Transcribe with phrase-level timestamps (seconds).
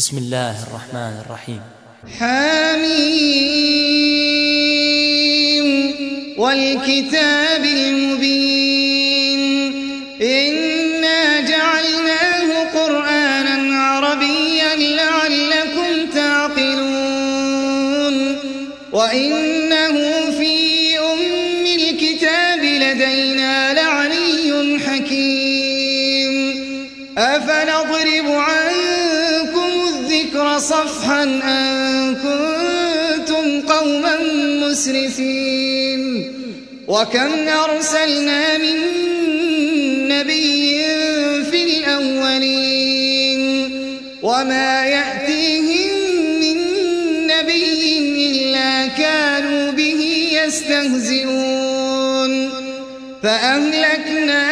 [0.00, 1.60] بسم الله الرحمن الرحيم.
[2.18, 3.20] حميم
[6.38, 8.49] والكتاب المبين.
[36.90, 38.76] وكم أرسلنا من
[40.08, 40.84] نبي
[41.50, 43.40] في الأولين
[44.22, 45.92] وما يأتيهم
[46.40, 46.56] من
[47.26, 47.98] نبي
[48.30, 51.70] إلا كانوا به يستهزئون
[53.22, 54.50] فأهلكنا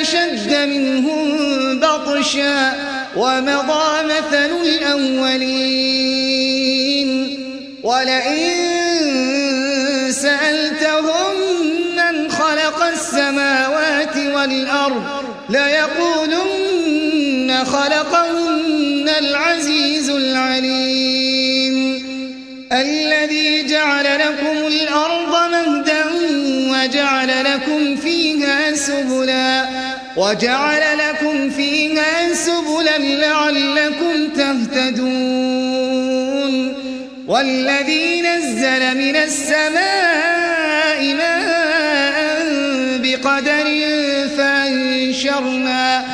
[0.00, 1.38] أشد منهم
[1.80, 2.72] بطشا
[3.16, 5.84] ومضى مثل الأولين
[7.82, 8.83] ولئن
[14.44, 15.02] والأرض
[15.48, 16.94] ليقولن
[17.64, 22.04] خلقهن العزيز العليم.
[22.72, 26.04] الذي جعل لكم الأرض مهدا
[26.70, 29.64] وجعل لكم فيها سبلا
[30.16, 35.74] وجعل لكم فيها سبلا لعلكم تهتدون.
[37.26, 41.54] والذي نزل من السماء ماء
[43.02, 43.53] بقدر
[45.34, 46.04] فأنشرنا,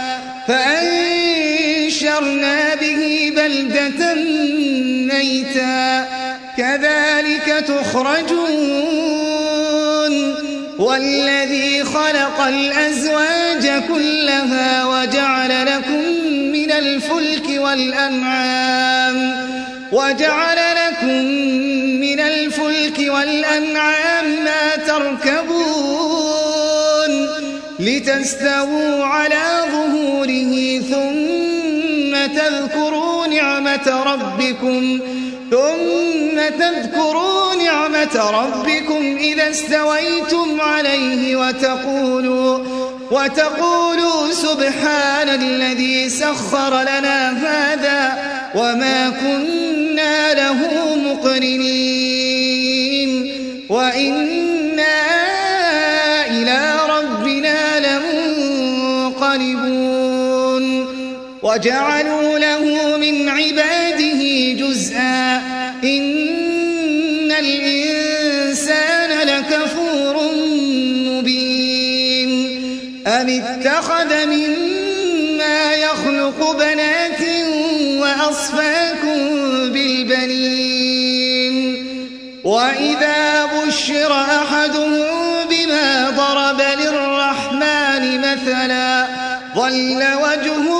[0.48, 2.14] فأنشرنا
[2.74, 4.14] به بلدة
[5.14, 6.08] ميتا
[6.56, 9.00] كذلك تخرجون.
[10.78, 16.05] والذي خلق الأزواج كلها وجعل لكم
[16.52, 19.46] من الفلك والأنعام
[19.92, 21.24] وجعل لكم
[22.00, 26.20] من الفلك والأنعام ما تركبون.
[27.80, 35.01] لتستووا على ظهوره ثم تذكروا نعمة ربكم
[35.51, 42.58] ثم تذكروا نعمة ربكم إذا استويتم عليه وتقولوا
[43.11, 48.19] وتقولوا سبحان الذي سخر لنا هذا
[48.55, 50.58] وما كنا له
[50.96, 51.80] مقرنين.
[61.60, 65.36] وجعلوا له من عباده جزءا.
[65.84, 70.16] إن الإنسان لكفور
[71.10, 72.30] مبين.
[73.06, 77.20] أم اتخذ مما يخلق بنات
[78.00, 79.18] وأصفاكم
[79.72, 81.14] بالبنين؟
[82.44, 85.08] وإذا بشر أحدهم
[85.50, 89.06] بما ضرب للرحمن مثلا
[89.56, 90.80] ظل وجهه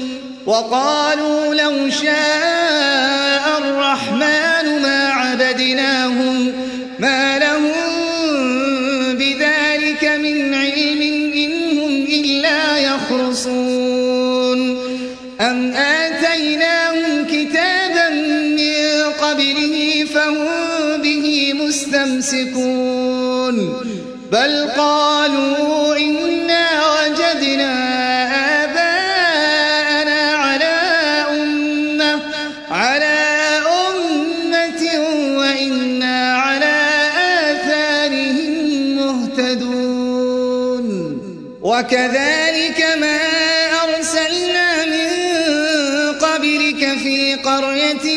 [0.51, 6.53] وقالوا لو شاء الرحمن ما عبدناهم
[6.99, 7.71] ما لهم
[9.15, 11.01] بذلك من علم
[11.35, 14.77] إنهم إلا يخرصون.
[15.41, 18.09] أم آتيناهم كتابا
[18.59, 18.75] من
[19.21, 20.47] قبله فهم
[21.01, 23.55] به مستمسكون.
[24.31, 25.00] بل قالوا
[39.41, 40.87] مهتدون
[41.61, 43.17] وكذلك ما
[43.83, 45.11] أرسلنا من
[46.19, 48.10] قبلك في قرية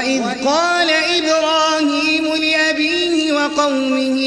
[0.00, 4.20] وإذ قال إبراهيم لأبيه وقومه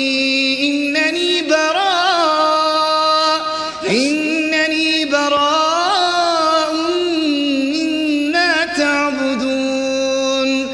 [0.61, 3.41] إنني براء
[3.89, 6.73] إنني براء
[7.73, 10.67] مما تعبدون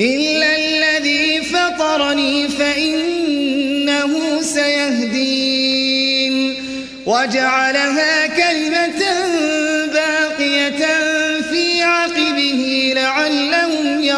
[0.00, 6.34] إلا الذي فطرني فإنه سيهدين
[7.06, 9.07] وجعلها كلمة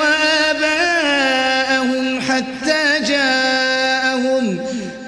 [0.00, 1.24] وآباءهم
[2.20, 4.44] حتى جاءهم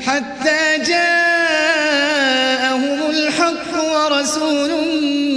[0.07, 1.91] حتى جاءهم
[3.11, 4.71] الحق ورسول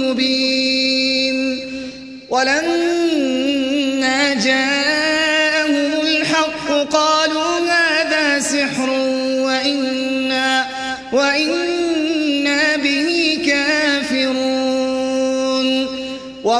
[0.02, 1.36] مبين.
[2.30, 4.81] ولما جاءهم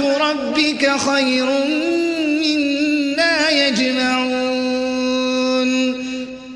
[0.00, 1.46] ربك خير
[2.44, 4.56] مما يجمعون.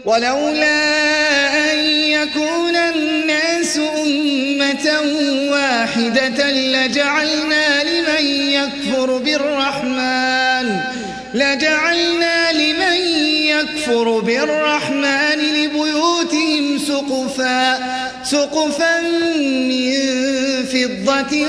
[0.05, 5.01] ولولا أن يكون الناس أمة
[5.51, 10.81] واحدة لجعلنا لمن يكفر بالرحمن
[11.35, 12.97] لجعلنا لمن
[13.47, 17.79] يكفر بالرحمن لبيوتهم سقفا
[18.25, 19.93] سقفا من
[20.73, 21.47] فضة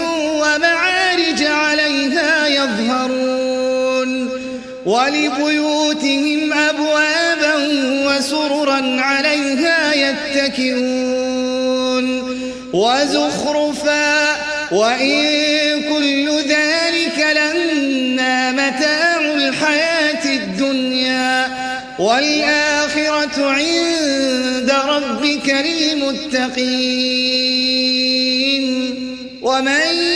[1.31, 4.29] ومعارج عليها يظهرون
[4.85, 7.55] ولبيوتهم أبوابا
[8.05, 11.11] وسررا عليها يتكئون
[12.73, 14.35] وزخرفا
[14.71, 21.47] وإن كل ذلك لما متاع الحياة الدنيا
[21.99, 27.01] والآخرة عند ربك للمتقين.
[29.41, 30.10] ومن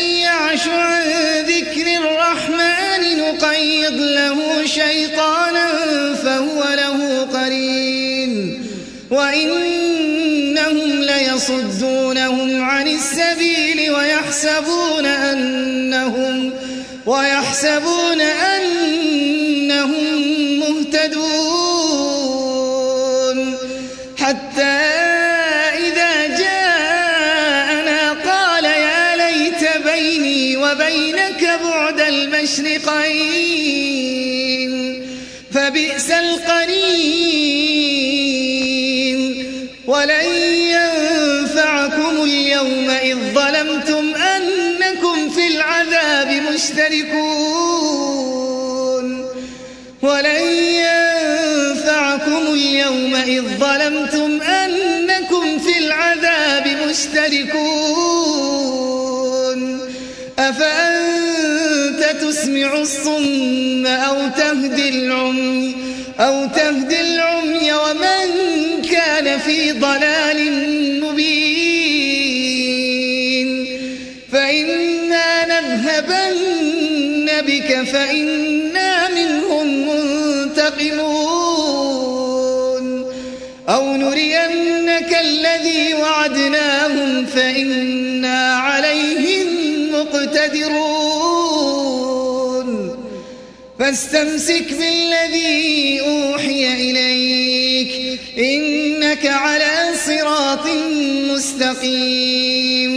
[3.85, 5.67] نقيض له شيطانا
[6.23, 8.65] فهو له قرين.
[9.11, 16.53] وإنهم ليصدونهم عن السبيل ويحسبون أنهم
[17.05, 19.93] ويحسبون أنهم
[20.59, 21.15] مهتدون.
[24.17, 24.77] حتى
[25.87, 33.04] إذا جاءنا قال يا ليت بيني وبينك بعد المشرقين
[35.75, 37.55] فبئس القرين.
[39.87, 40.25] ولن
[40.75, 47.25] ينفعكم اليوم إذ ظلمتم أنكم في العذاب مشتركون.
[50.01, 50.43] ولن
[50.87, 58.15] ينفعكم اليوم إذ ظلمتم أنكم في العذاب مشتركون.
[60.39, 65.64] أفأنت تسمع الصم أو تهدي العمي؟
[66.19, 68.27] أو تهدي العمي ومن
[68.91, 70.51] كان في ضلال
[71.01, 71.95] مبين.
[74.31, 81.15] فإنا نذهبن بك فإنا منهم منتقمون.
[83.69, 89.47] أو نرينك الذي وعدناهم فإنا عليهم
[89.91, 90.94] مقتدرون.
[93.85, 100.67] فاستمسك بالذي أوحي إليك إنك على صراط
[101.31, 102.93] مستقيم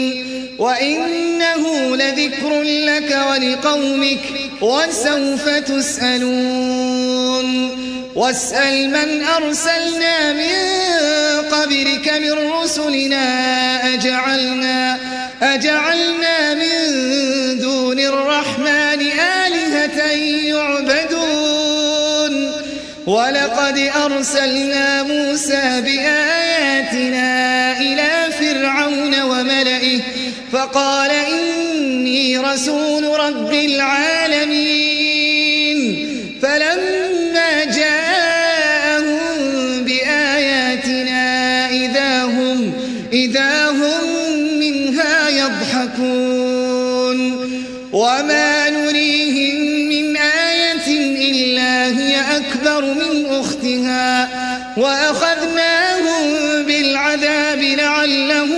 [0.58, 4.20] وإنه لذكر لك ولقومك
[4.60, 7.08] وسوف تسألون
[8.14, 10.78] واسأل من أرسلنا من
[11.50, 13.24] قبلك من رسلنا
[13.94, 14.98] أجعلنا,
[15.42, 16.88] أجعلنا من
[17.58, 18.57] دون الرحمن
[23.08, 27.30] ولقد أرسلنا موسى بآياتنا
[27.80, 30.00] إلى فرعون وملئه
[30.52, 34.87] فقال إني رسول رب العالمين.
[51.88, 54.28] هي أكبر من أختها
[54.76, 56.22] وأخذناهم
[56.66, 58.57] بالعذاب لعلهم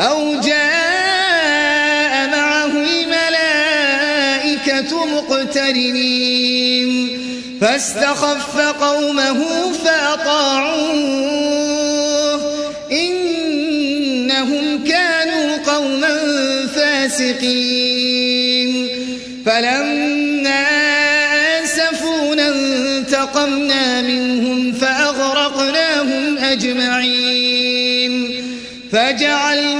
[0.00, 3.86] أو جاء معه الملائكة
[5.06, 6.90] مقترنين
[7.60, 11.20] فاستخف قومه فأطاعوه
[12.92, 16.18] إنهم كانوا قوما
[16.74, 18.20] فاسقين
[19.46, 20.64] فلما
[21.62, 27.50] آسفونا انتقمنا منهم فأغرقناهم أجمعين
[28.92, 29.79] فجعلناهم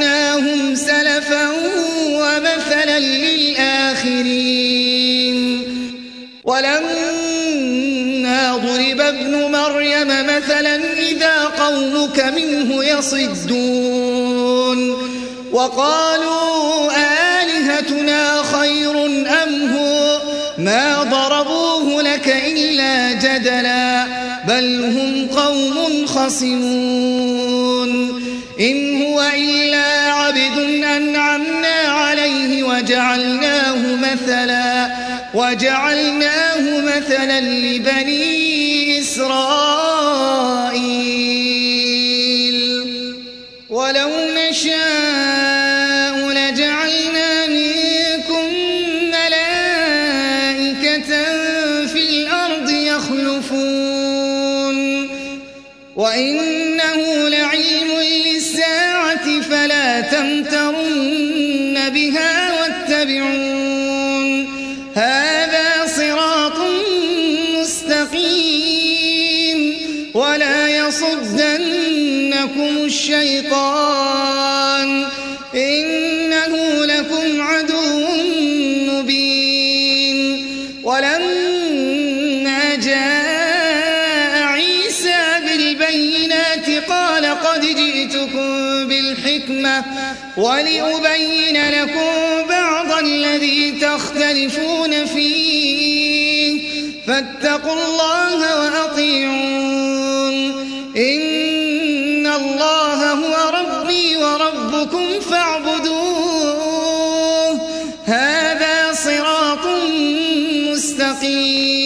[11.70, 14.30] قومك منه يصدون
[15.52, 16.90] وقالوا
[17.42, 19.06] آلهتنا خير
[19.42, 20.20] أم هو؟
[20.58, 24.06] ما ضربوه لك إلا جدلا
[24.48, 27.90] بل هم قوم خصمون.
[28.60, 34.90] إن هو إلا عبد أنعمنا عليه وجعلناه مثلا
[35.34, 39.79] وجعلناه مثلا لبني إسرائيل.
[56.00, 57.28] وإنه
[90.36, 96.60] ولأبين لكم بعض الذي تختلفون فيه.
[97.06, 100.34] فاتقوا الله وأطيعون.
[100.96, 106.60] إن الله هو ربي وربكم فاعبدوه.
[108.06, 109.66] هذا صراط
[110.72, 111.80] مستقيم.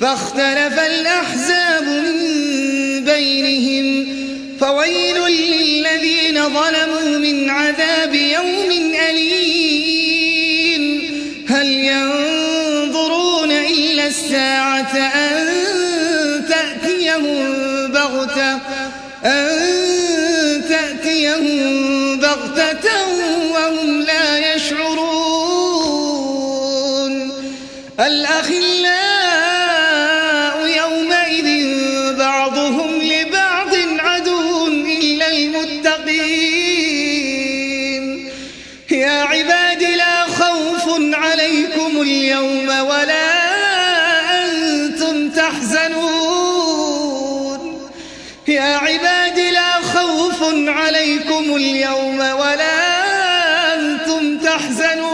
[0.00, 1.37] فاختلف الأحزاب
[6.48, 8.70] ظلموا من عذاب يوم
[9.10, 10.84] أليم.
[11.48, 15.67] هل ينظرون إلا الساعة أن
[51.38, 55.08] يحزنكم اليوم ولا أنتم تحزنون.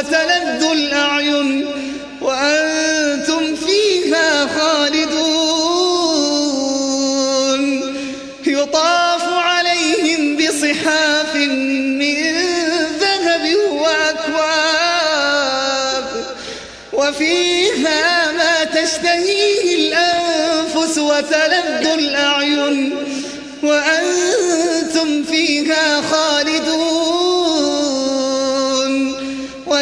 [0.00, 1.66] وتلذ الأعين
[2.20, 5.20] وأنتم فيها خالدون.
[8.46, 11.34] يطاف عليهم بصحاف
[12.00, 12.34] من
[13.00, 14.84] ذهب وأكواب.
[16.92, 22.39] وفيها ما تشتهيه الأنفس وتلذ الأعين.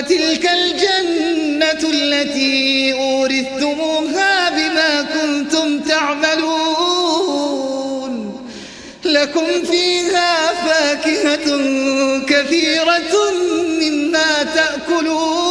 [0.08, 7.28] وتلك الجنة التي أورثتموها بما كنتم تعملون.
[9.04, 11.46] لكم فيها فاكهة
[12.26, 13.32] كثيرة
[13.80, 15.47] مما تأكلون.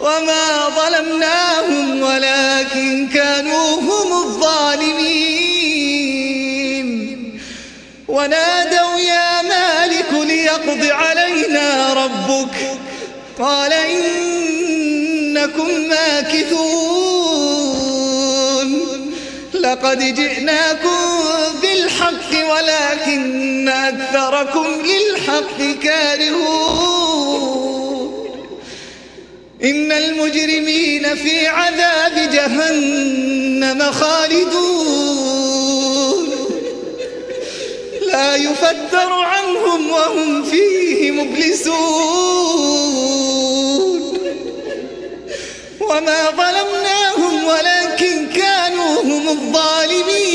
[0.01, 5.57] وما ظلمناهم ولكن كانوا هم الظالمين.
[8.09, 12.79] ونادوا يا مالك ليقض علينا ربك.
[13.39, 14.69] قال إنكم
[15.89, 17.27] ماكثون.
[19.55, 21.16] لقد جئناكم
[23.17, 27.37] ولكن أكثركم للحق كارهون.
[29.65, 34.47] إن المجرمين في عذاب جهنم خالدون.
[38.13, 41.77] لا يفتر عنهم وهم فيه مبلسون.
[45.81, 50.26] وما ظلمناهم ولكن كانوا هم الظالمين.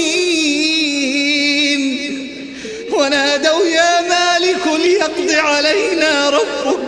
[3.01, 6.79] ونادوا يا مالك ليقض علينا ربك.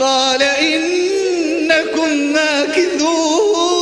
[0.00, 3.76] قال إنكم ماكثون.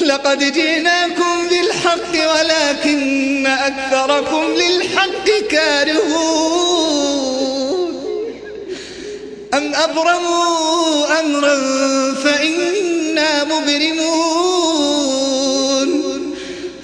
[0.00, 6.78] لقد جئناكم بالحق ولكن أكثركم للحق كارهون.
[9.54, 11.56] أم أبرموا أمرا
[12.14, 14.67] فإنا مبرمون.